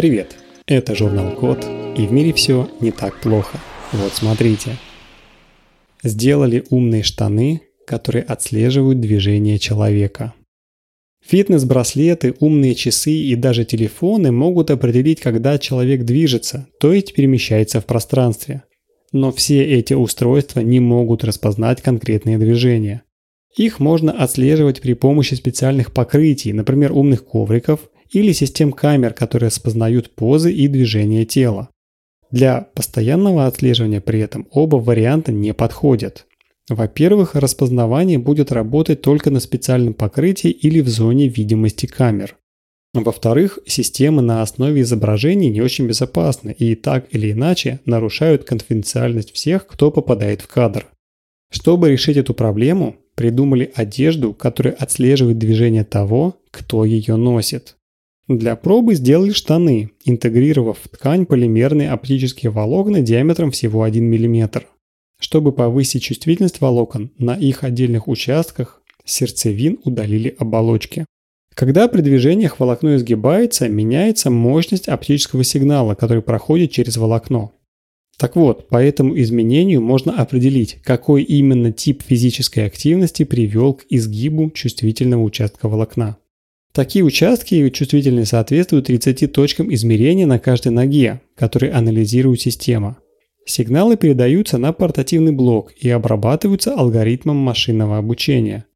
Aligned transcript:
Привет! 0.00 0.34
Это 0.66 0.94
журнал 0.94 1.34
Код, 1.34 1.62
и 1.94 2.06
в 2.06 2.10
мире 2.10 2.32
все 2.32 2.70
не 2.80 2.90
так 2.90 3.20
плохо. 3.20 3.58
Вот 3.92 4.14
смотрите. 4.14 4.78
Сделали 6.02 6.64
умные 6.70 7.02
штаны, 7.02 7.60
которые 7.86 8.24
отслеживают 8.24 8.98
движение 8.98 9.58
человека. 9.58 10.32
Фитнес-браслеты, 11.22 12.34
умные 12.40 12.74
часы 12.74 13.12
и 13.12 13.34
даже 13.34 13.66
телефоны 13.66 14.32
могут 14.32 14.70
определить, 14.70 15.20
когда 15.20 15.58
человек 15.58 16.06
движется, 16.06 16.66
то 16.80 16.94
есть 16.94 17.12
перемещается 17.12 17.82
в 17.82 17.84
пространстве. 17.84 18.62
Но 19.12 19.30
все 19.30 19.62
эти 19.62 19.92
устройства 19.92 20.60
не 20.60 20.80
могут 20.80 21.24
распознать 21.24 21.82
конкретные 21.82 22.38
движения. 22.38 23.02
Их 23.56 23.80
можно 23.80 24.12
отслеживать 24.12 24.80
при 24.80 24.94
помощи 24.94 25.34
специальных 25.34 25.92
покрытий, 25.92 26.52
например, 26.52 26.92
умных 26.92 27.24
ковриков 27.24 27.80
или 28.10 28.32
систем 28.32 28.72
камер, 28.72 29.12
которые 29.12 29.48
распознают 29.48 30.14
позы 30.14 30.52
и 30.52 30.68
движения 30.68 31.24
тела. 31.24 31.68
Для 32.30 32.68
постоянного 32.74 33.46
отслеживания 33.46 34.00
при 34.00 34.20
этом 34.20 34.46
оба 34.52 34.76
варианта 34.76 35.32
не 35.32 35.52
подходят. 35.52 36.26
Во-первых, 36.68 37.34
распознавание 37.34 38.18
будет 38.18 38.52
работать 38.52 39.02
только 39.02 39.30
на 39.30 39.40
специальном 39.40 39.94
покрытии 39.94 40.50
или 40.50 40.80
в 40.80 40.88
зоне 40.88 41.26
видимости 41.26 41.86
камер. 41.86 42.36
Во-вторых, 42.94 43.58
системы 43.66 44.22
на 44.22 44.42
основе 44.42 44.82
изображений 44.82 45.48
не 45.48 45.60
очень 45.60 45.86
безопасны 45.86 46.54
и 46.56 46.76
так 46.76 47.06
или 47.10 47.32
иначе 47.32 47.80
нарушают 47.84 48.44
конфиденциальность 48.44 49.32
всех, 49.32 49.66
кто 49.66 49.90
попадает 49.90 50.40
в 50.40 50.46
кадр. 50.46 50.86
Чтобы 51.50 51.90
решить 51.90 52.16
эту 52.16 52.32
проблему, 52.32 52.96
придумали 53.14 53.70
одежду, 53.74 54.32
которая 54.32 54.74
отслеживает 54.74 55.38
движение 55.38 55.84
того, 55.84 56.36
кто 56.50 56.84
ее 56.84 57.16
носит. 57.16 57.76
Для 58.28 58.54
пробы 58.54 58.94
сделали 58.94 59.32
штаны, 59.32 59.90
интегрировав 60.04 60.78
в 60.78 60.88
ткань 60.88 61.26
полимерные 61.26 61.90
оптические 61.90 62.50
волокна 62.50 63.00
диаметром 63.00 63.50
всего 63.50 63.82
1 63.82 64.04
мм. 64.04 64.62
Чтобы 65.18 65.52
повысить 65.52 66.04
чувствительность 66.04 66.60
волокон, 66.60 67.10
на 67.18 67.34
их 67.34 67.64
отдельных 67.64 68.06
участках 68.06 68.80
сердцевин 69.04 69.80
удалили 69.84 70.34
оболочки. 70.38 71.04
Когда 71.54 71.88
при 71.88 72.00
движениях 72.00 72.60
волокно 72.60 72.94
изгибается, 72.94 73.68
меняется 73.68 74.30
мощность 74.30 74.88
оптического 74.88 75.42
сигнала, 75.42 75.94
который 75.94 76.22
проходит 76.22 76.70
через 76.70 76.96
волокно. 76.96 77.52
Так 78.20 78.36
вот, 78.36 78.68
по 78.68 78.76
этому 78.76 79.18
изменению 79.18 79.80
можно 79.80 80.12
определить, 80.12 80.76
какой 80.84 81.22
именно 81.22 81.72
тип 81.72 82.02
физической 82.06 82.66
активности 82.66 83.22
привел 83.22 83.72
к 83.72 83.86
изгибу 83.88 84.50
чувствительного 84.50 85.22
участка 85.22 85.70
волокна. 85.70 86.18
Такие 86.74 87.02
участки 87.02 87.70
чувствительны 87.70 88.26
соответствуют 88.26 88.88
30 88.88 89.32
точкам 89.32 89.72
измерения 89.72 90.26
на 90.26 90.38
каждой 90.38 90.70
ноге, 90.70 91.22
которые 91.34 91.72
анализирует 91.72 92.42
система. 92.42 92.98
Сигналы 93.46 93.96
передаются 93.96 94.58
на 94.58 94.74
портативный 94.74 95.32
блок 95.32 95.72
и 95.80 95.88
обрабатываются 95.88 96.74
алгоритмом 96.74 97.38
машинного 97.38 97.96
обучения. 97.96 98.66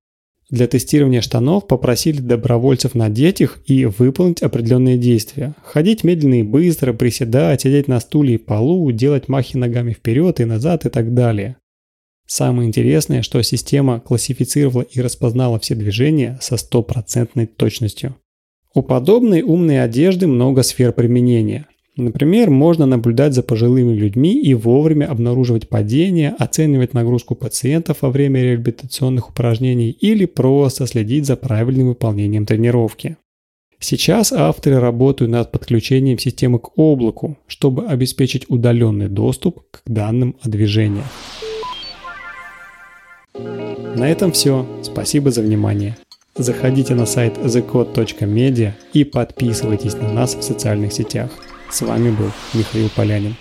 Для 0.51 0.67
тестирования 0.67 1.21
штанов 1.21 1.67
попросили 1.67 2.21
добровольцев 2.21 2.95
надеть 2.95 3.41
их 3.41 3.61
и 3.67 3.87
выполнить 3.87 4.43
определенные 4.43 4.99
действия. 4.99 5.55
Ходить 5.63 6.05
медленно 6.05 6.41
и 6.41 6.43
быстро, 6.43 6.93
приседать, 6.93 7.63
сидеть 7.63 7.89
на 7.89 7.99
стуле 7.99 8.35
и 8.35 8.39
полу, 8.39 8.91
делать 8.93 9.29
махи 9.29 9.57
ногами 9.57 9.93
вперед 9.93 10.41
и 10.41 10.45
назад 10.45 10.85
и 10.85 10.91
так 10.91 11.15
далее. 11.15 11.57
Самое 12.27 12.69
интересное, 12.69 13.23
что 13.23 13.43
система 13.43 14.01
классифицировала 14.01 14.83
и 14.83 15.01
распознала 15.01 15.59
все 15.59 15.75
движения 15.75 16.39
со 16.41 16.57
стопроцентной 16.57 17.47
точностью. 17.47 18.17
У 18.75 18.83
подобной 18.83 19.43
умной 19.43 19.83
одежды 19.83 20.27
много 20.27 20.63
сфер 20.63 20.93
применения. 20.93 21.67
Например, 21.97 22.51
можно 22.51 22.87
наблюдать 22.87 23.35
за 23.35 23.45
пожилыми 23.45 23.93
людьми 23.93 24.43
и 24.43 24.53
вовремя 24.55 25.07
обнаруживать 25.07 25.69
падения, 25.69 26.35
оценивать 26.39 26.93
нагрузку 26.93 27.37
пациентов 27.37 27.99
во 28.03 28.11
время 28.11 28.43
реабилитационных 28.43 29.31
упражнений 29.31 29.91
или 29.91 30.25
просто 30.25 30.87
следить 30.89 31.27
за 31.27 31.37
правильным 31.37 31.89
выполнением 31.89 32.47
тренировки. 32.47 33.17
Сейчас 33.79 34.33
авторы 34.33 34.81
работают 34.81 35.31
над 35.31 35.53
подключением 35.53 36.19
системы 36.19 36.59
к 36.59 36.77
облаку, 36.77 37.37
чтобы 37.47 37.87
обеспечить 37.87 38.47
удаленный 38.49 39.09
доступ 39.09 39.61
к 39.71 39.83
данным 39.87 40.35
о 40.43 40.49
движениях. 40.49 41.05
На 43.95 44.09
этом 44.09 44.33
все. 44.33 44.67
Спасибо 44.83 45.31
за 45.31 45.43
внимание. 45.43 45.97
Заходите 46.37 46.97
на 46.97 47.07
сайт 47.07 47.37
thecode.media 47.39 48.73
и 48.93 49.05
подписывайтесь 49.05 49.95
на 49.95 50.13
нас 50.13 50.35
в 50.35 50.43
социальных 50.43 50.93
сетях. 50.93 51.31
С 51.75 51.81
вами 51.81 52.11
был 52.11 52.31
Михаил 52.53 52.89
Полянин. 52.89 53.35